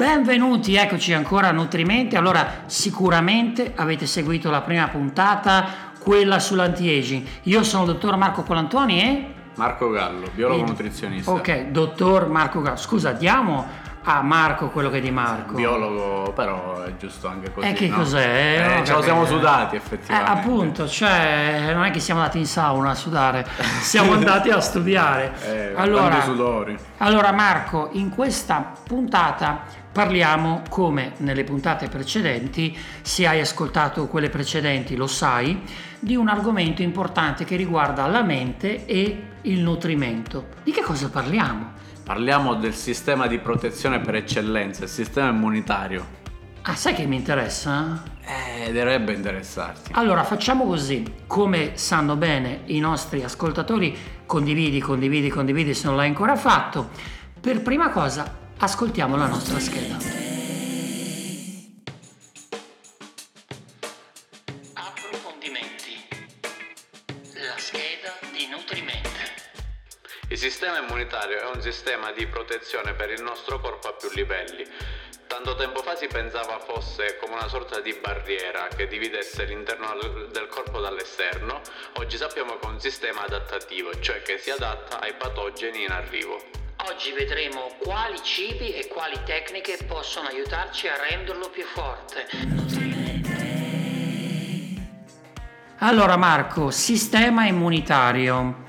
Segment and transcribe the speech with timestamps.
[0.00, 2.16] Benvenuti, eccoci ancora a Nutrimenti.
[2.16, 7.26] Allora, sicuramente avete seguito la prima puntata, quella sull'anti-aging.
[7.42, 9.34] Io sono il dottor Marco Colantoni e...
[9.56, 11.30] Marco Gallo, biologo e- nutrizionista.
[11.30, 12.78] Ok, dottor Marco Gallo.
[12.78, 13.66] Scusa, diamo
[14.02, 15.54] a Marco quello che è di Marco.
[15.54, 17.68] Biologo, però è giusto anche così.
[17.68, 17.96] Eh, che no?
[17.96, 18.64] cos'è?
[18.64, 20.30] Eh, Non ce lo siamo sudati Eh, effettivamente.
[20.30, 23.46] appunto, cioè, non è che siamo andati in sauna a sudare,
[23.80, 25.32] siamo andati a studiare.
[25.50, 26.76] Eh, allora, sudori.
[26.98, 34.96] allora, Marco, in questa puntata parliamo, come nelle puntate precedenti, se hai ascoltato quelle precedenti
[34.96, 35.62] lo sai,
[35.98, 40.46] di un argomento importante che riguarda la mente e il nutrimento.
[40.62, 41.72] Di che cosa parliamo?
[42.10, 46.04] Parliamo del sistema di protezione per eccellenza, il sistema immunitario.
[46.62, 48.02] Ah, sai che mi interessa?
[48.24, 49.92] Eh, dovrebbe interessarti.
[49.94, 56.08] Allora facciamo così, come sanno bene i nostri ascoltatori, condividi, condividi, condividi se non l'hai
[56.08, 56.90] ancora fatto.
[57.40, 60.09] Per prima cosa ascoltiamo la nostra scheda.
[70.40, 74.66] Sistema immunitario è un sistema di protezione per il nostro corpo a più livelli.
[75.26, 79.92] Tanto tempo fa si pensava fosse come una sorta di barriera che dividesse l'interno
[80.32, 81.60] del corpo dall'esterno.
[81.98, 86.42] Oggi sappiamo che è un sistema adattativo, cioè che si adatta ai patogeni in arrivo.
[86.88, 92.26] Oggi vedremo quali cibi e quali tecniche possono aiutarci a renderlo più forte.
[95.80, 98.68] Allora Marco, sistema immunitario,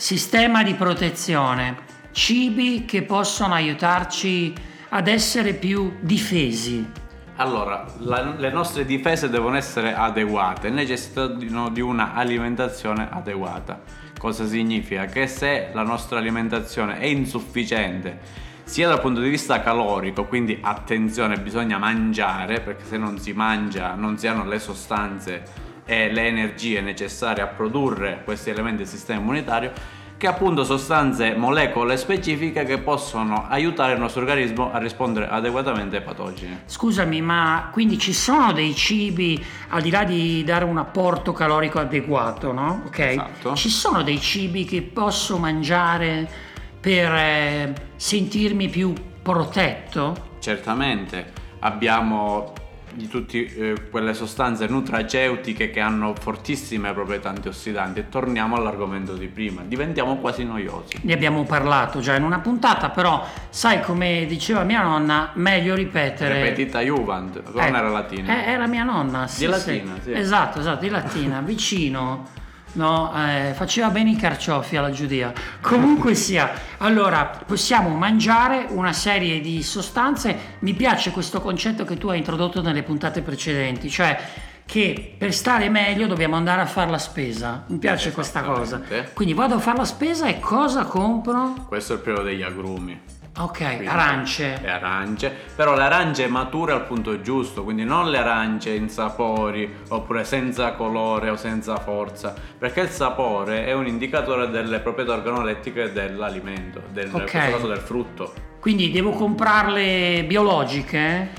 [0.00, 1.76] sistema di protezione,
[2.12, 4.54] cibi che possono aiutarci
[4.88, 6.90] ad essere più difesi.
[7.36, 13.82] Allora, la- le nostre difese devono essere adeguate, necessitano di una alimentazione adeguata.
[14.16, 15.04] Cosa significa?
[15.04, 18.20] Che se la nostra alimentazione è insufficiente,
[18.64, 23.92] sia dal punto di vista calorico, quindi attenzione, bisogna mangiare, perché se non si mangia
[23.96, 29.18] non si hanno le sostanze e le energie necessarie a produrre questi elementi del sistema
[29.18, 29.72] immunitario,
[30.16, 36.02] che appunto sostanze, molecole specifiche che possono aiutare il nostro organismo a rispondere adeguatamente ai
[36.02, 36.60] patogeni.
[36.64, 41.80] Scusami, ma quindi ci sono dei cibi, al di là di dare un apporto calorico
[41.80, 42.82] adeguato, no?
[42.86, 42.98] Ok?
[43.00, 43.54] Esatto.
[43.56, 46.30] Ci sono dei cibi che posso mangiare
[46.78, 50.36] per eh, sentirmi più protetto?
[50.38, 52.52] Certamente abbiamo
[52.92, 59.62] di tutte quelle sostanze nutraceutiche che hanno fortissime proprietà antiossidanti e torniamo all'argomento di prima,
[59.64, 60.98] diventiamo quasi noiosi.
[61.02, 66.42] Ne abbiamo parlato già in una puntata, però sai come diceva mia nonna, meglio ripetere.
[66.42, 68.44] Repetita Juvent, non Ecco, era latina.
[68.44, 69.58] eh, era mia nonna, sì, Di sì.
[69.76, 70.12] latina, sì.
[70.12, 72.38] Esatto, esatto, di latina, vicino.
[72.72, 75.32] No, eh, faceva bene i carciofi alla giudia.
[75.60, 80.56] Comunque sia, allora possiamo mangiare una serie di sostanze.
[80.60, 84.18] Mi piace questo concetto che tu hai introdotto nelle puntate precedenti, cioè
[84.64, 87.64] che per stare meglio dobbiamo andare a fare la spesa.
[87.66, 88.80] Mi piace questa cosa.
[89.14, 91.54] Quindi vado a fare la spesa e cosa compro?
[91.66, 93.19] Questo è il periodo degli agrumi.
[93.38, 94.58] Ok, Quindi arance.
[94.60, 99.72] Le arance, però le arance mature al punto giusto, quindi non le arance in sapori
[99.88, 105.92] oppure senza colore o senza forza, perché il sapore è un indicatore delle proprietà organolettiche
[105.92, 107.30] dell'alimento, del, in Ok.
[107.30, 111.30] questo caso del frutto, Quindi devo comprarle biologiche?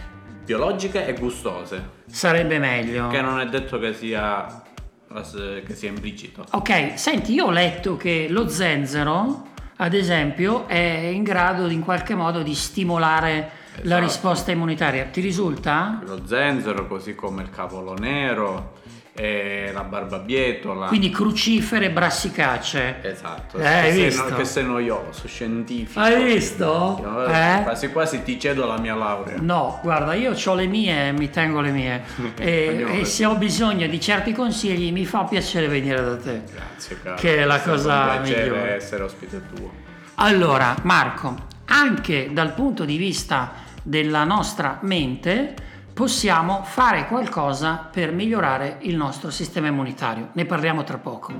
[0.44, 3.08] biologiche e gustose, Sarebbe meglio.
[3.10, 4.64] che non è detto che sia,
[5.66, 6.44] che sia implicito.
[6.52, 9.50] Ok, senti, io ho letto che lo zenzero,
[9.84, 13.50] ad esempio, è in grado di, in qualche modo di stimolare
[13.84, 14.00] la Esatto.
[14.02, 15.06] risposta immunitaria.
[15.06, 16.00] Ti risulta?
[16.06, 18.74] Lo zenzero, così come il cavolo nero,
[19.14, 20.88] e la barbabietola.
[20.88, 23.00] Quindi crucifere e brassicacee.
[23.02, 24.36] Esatto, Eh, che, hai sei, visto?
[24.36, 26.00] che sei noioso, scientifico.
[26.00, 27.00] Hai visto?
[27.04, 27.60] No, Eh?
[27.64, 29.36] Quasi quasi ti cedo la mia laurea.
[29.40, 32.04] No, guarda, io ho le mie mi tengo le mie.
[32.40, 36.42] e, e se ho bisogno di certi consigli mi fa piacere venire da te.
[36.52, 37.16] Grazie, caro.
[37.16, 38.76] Che è la stato cosa un piacere migliore.
[38.76, 39.72] essere ospite tuo.
[40.16, 41.36] Allora, Marco,
[41.66, 43.54] anche dal punto di vista
[43.84, 45.56] della nostra mente
[45.94, 50.30] possiamo fare qualcosa per migliorare il nostro sistema immunitario.
[50.34, 51.34] Ne parliamo tra poco.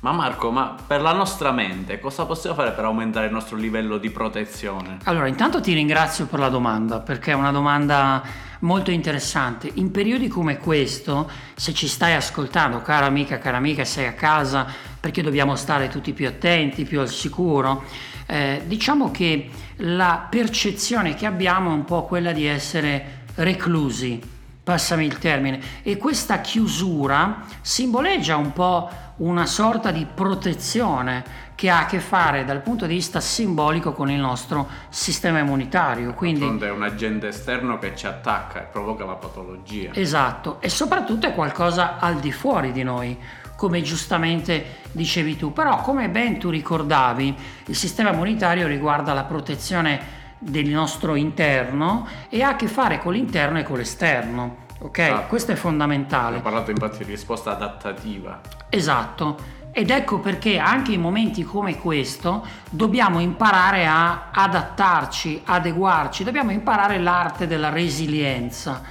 [0.00, 3.96] Ma Marco, ma per la nostra mente cosa possiamo fare per aumentare il nostro livello
[3.96, 4.98] di protezione?
[5.04, 8.22] Allora, intanto ti ringrazio per la domanda, perché è una domanda
[8.60, 9.70] molto interessante.
[9.74, 14.66] In periodi come questo, se ci stai ascoltando, cara amica, cara amica, sei a casa,
[15.00, 17.84] perché dobbiamo stare tutti più attenti, più al sicuro,
[18.26, 24.20] eh, diciamo che la percezione che abbiamo è un po' quella di essere reclusi,
[24.62, 25.60] passami il termine.
[25.82, 32.44] E questa chiusura simboleggia un po' una sorta di protezione che ha a che fare
[32.44, 36.12] dal punto di vista simbolico con il nostro sistema immunitario.
[36.14, 39.90] Quindi è un agente esterno che ci attacca e provoca la patologia.
[39.94, 43.16] Esatto, e soprattutto è qualcosa al di fuori di noi,
[43.64, 45.54] come giustamente dicevi tu.
[45.54, 47.34] Però come ben tu ricordavi,
[47.68, 53.14] il sistema immunitario riguarda la protezione del nostro interno e ha a che fare con
[53.14, 54.56] l'interno e con l'esterno.
[54.80, 54.98] Ok?
[54.98, 56.36] Ah, Questo è fondamentale.
[56.36, 58.38] Ho parlato infatti di risposta adattativa.
[58.68, 59.62] Esatto.
[59.72, 66.98] Ed ecco perché anche in momenti come questo dobbiamo imparare a adattarci, adeguarci, dobbiamo imparare
[66.98, 68.82] l'arte della resilienza.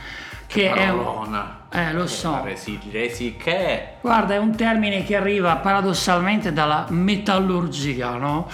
[0.53, 1.65] Che Parolona.
[1.67, 2.41] è Eh, lo so.
[2.44, 3.94] Resi, resi che?
[4.01, 8.47] Guarda, è un termine che arriva paradossalmente dalla metallurgia, no?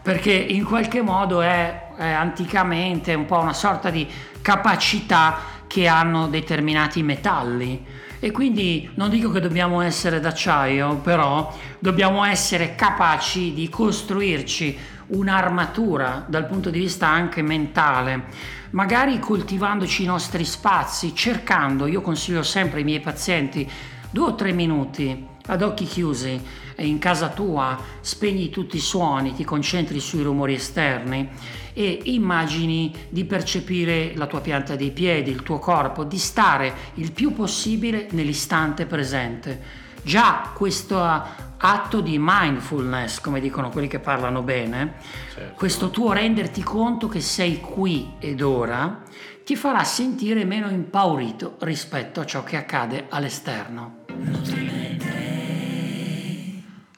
[0.00, 4.08] Perché in qualche modo è, è anticamente un po' una sorta di
[4.40, 5.36] capacità
[5.66, 7.84] che hanno determinati metalli
[8.20, 14.78] e quindi non dico che dobbiamo essere d'acciaio, però dobbiamo essere capaci di costruirci
[15.08, 18.24] un'armatura dal punto di vista anche mentale,
[18.70, 23.68] magari coltivandoci i nostri spazi, cercando, io consiglio sempre ai miei pazienti,
[24.10, 26.40] due o tre minuti ad occhi chiusi
[26.76, 31.28] in casa tua, spegni tutti i suoni, ti concentri sui rumori esterni
[31.72, 37.12] e immagini di percepire la tua pianta dei piedi, il tuo corpo, di stare il
[37.12, 39.82] più possibile nell'istante presente.
[40.04, 44.96] Già questo atto di mindfulness, come dicono quelli che parlano bene,
[45.34, 45.54] certo.
[45.54, 49.02] questo tuo renderti conto che sei qui ed ora,
[49.44, 54.02] ti farà sentire meno impaurito rispetto a ciò che accade all'esterno.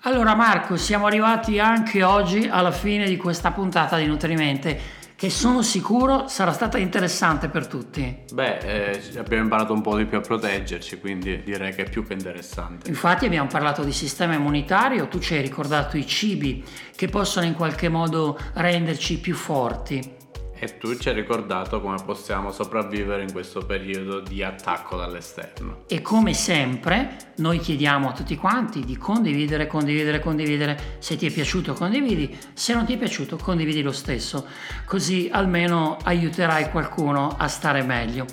[0.01, 4.81] Allora Marco, siamo arrivati anche oggi alla fine di questa puntata di Nutrimente
[5.17, 8.25] che sono sicuro sarà stata interessante per tutti.
[8.33, 12.07] Beh, eh, abbiamo imparato un po' di più a proteggerci, quindi direi che è più
[12.07, 12.89] che interessante.
[12.89, 16.63] Infatti abbiamo parlato di sistema immunitario, tu ci hai ricordato i cibi
[16.95, 20.16] che possono in qualche modo renderci più forti.
[20.59, 25.85] E tu ci hai ricordato come possiamo sopravvivere in questo periodo di attacco dall'esterno.
[25.87, 30.97] E come sempre noi chiediamo a tutti quanti di condividere, condividere, condividere.
[30.99, 34.47] Se ti è piaciuto condividi, se non ti è piaciuto condividi lo stesso,
[34.87, 38.25] così almeno aiuterai qualcuno a stare meglio.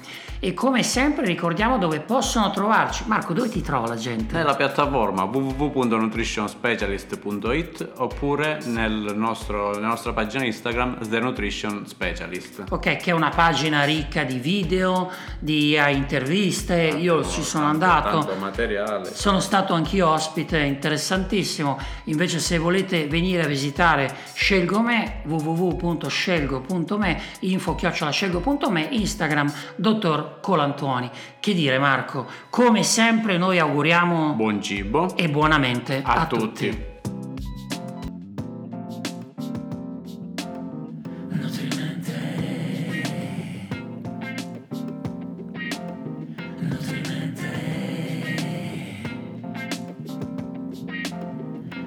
[0.45, 3.06] E come sempre ricordiamo dove possono trovarci.
[3.07, 4.36] Marco, dove ti trova la gente?
[4.36, 12.66] Nella piattaforma www.nutritionspecialist.it oppure nel nostro, nella nostra pagina Instagram The Nutrition Specialist.
[12.72, 15.10] Ok, che è una pagina ricca di video,
[15.40, 16.89] di uh, interviste.
[16.89, 18.25] Tanto, Io ci sono tanto, andato.
[18.25, 19.16] Tanto materiale.
[19.16, 21.80] Sono stato anch'io ospite, interessantissimo.
[22.07, 31.10] Invece se volete venire a visitare Scelgo Me, www.scelgo.me, info-scelgo.me, Instagram, dottor Roberto Colantoni.
[31.40, 36.70] Che dire Marco, come sempre noi auguriamo buon cibo e buonamente a, a tutti.
[36.70, 36.92] tutti.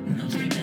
[0.09, 0.56] Nothing.